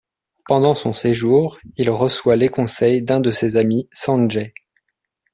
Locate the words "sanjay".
3.93-4.51